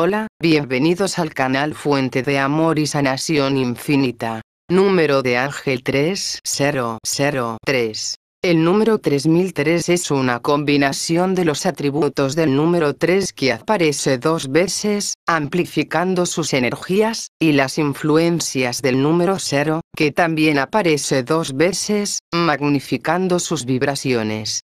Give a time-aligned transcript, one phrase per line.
[0.00, 4.42] Hola, bienvenidos al canal Fuente de Amor y Sanación Infinita.
[4.70, 8.14] Número de Ángel 3003.
[8.40, 14.52] El número 3003 es una combinación de los atributos del número 3 que aparece dos
[14.52, 22.20] veces, amplificando sus energías, y las influencias del número 0, que también aparece dos veces,
[22.32, 24.60] magnificando sus vibraciones.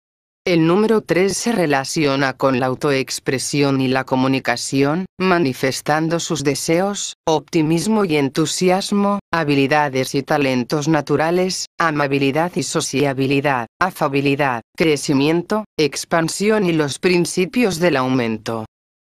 [0.46, 8.06] El número 3 se relaciona con la autoexpresión y la comunicación, manifestando sus deseos, optimismo
[8.06, 17.78] y entusiasmo, habilidades y talentos naturales, amabilidad y sociabilidad, afabilidad, crecimiento, expansión y los principios
[17.78, 18.64] del aumento.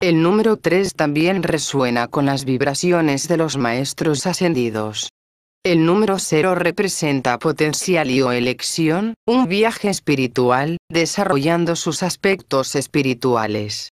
[0.00, 5.10] El número 3 también resuena con las vibraciones de los maestros ascendidos.
[5.68, 13.90] El número 0 representa potencial y o elección, un viaje espiritual, desarrollando sus aspectos espirituales.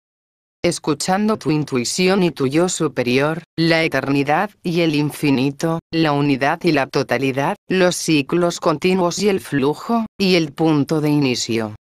[0.65, 6.71] Escuchando tu intuición y tu yo superior, la eternidad y el infinito, la unidad y
[6.71, 11.75] la totalidad, los ciclos continuos y el flujo, y el punto de inicio.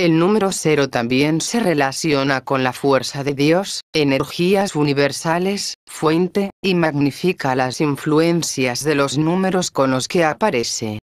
[0.00, 6.74] El número cero también se relaciona con la fuerza de Dios, energías universales, fuente, y
[6.74, 11.00] magnifica las influencias de los números con los que aparece.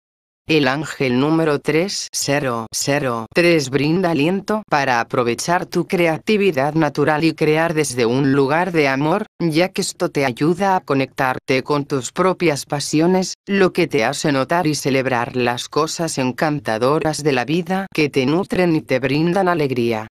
[0.47, 8.33] El ángel número 3003 brinda aliento para aprovechar tu creatividad natural y crear desde un
[8.33, 13.73] lugar de amor, ya que esto te ayuda a conectarte con tus propias pasiones, lo
[13.73, 18.77] que te hace notar y celebrar las cosas encantadoras de la vida que te nutren
[18.77, 20.09] y te brindan alegría.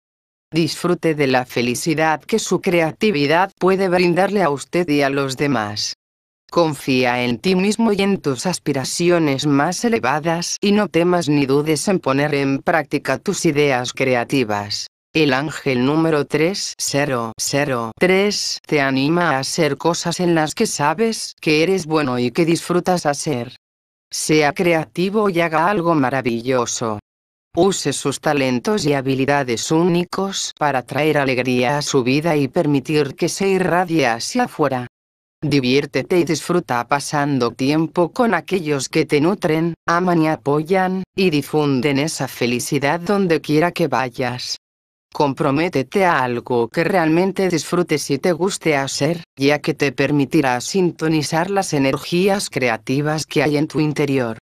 [0.52, 5.94] Disfrute de la felicidad que su creatividad puede brindarle a usted y a los demás.
[6.54, 11.88] Confía en ti mismo y en tus aspiraciones más elevadas y no temas ni dudes
[11.88, 14.86] en poner en práctica tus ideas creativas.
[15.16, 21.88] El ángel número 3003 te anima a hacer cosas en las que sabes que eres
[21.88, 23.56] bueno y que disfrutas hacer.
[24.12, 27.00] Sea creativo y haga algo maravilloso.
[27.56, 33.28] Use sus talentos y habilidades únicos para traer alegría a su vida y permitir que
[33.28, 34.86] se irradie hacia afuera.
[35.44, 42.00] Diviértete y disfruta pasando tiempo con aquellos que te nutren, aman y apoyan, y difunden
[42.00, 44.56] esa felicidad donde quiera que vayas.
[45.14, 51.50] Comprométete a algo que realmente disfrutes y te guste hacer, ya que te permitirá sintonizar
[51.50, 54.38] las energías creativas que hay en tu interior.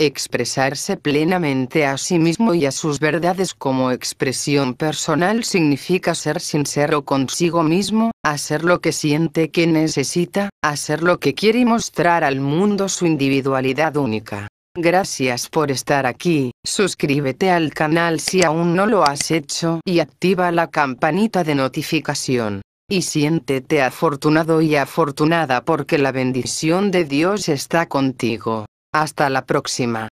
[0.00, 7.04] Expresarse plenamente a sí mismo y a sus verdades como expresión personal significa ser sincero
[7.04, 12.38] consigo mismo, hacer lo que siente que necesita, hacer lo que quiere y mostrar al
[12.40, 14.46] mundo su individualidad única.
[14.76, 20.52] Gracias por estar aquí, suscríbete al canal si aún no lo has hecho y activa
[20.52, 22.62] la campanita de notificación.
[22.88, 28.66] Y siéntete afortunado y afortunada porque la bendición de Dios está contigo.
[28.92, 30.08] Hasta la próxima.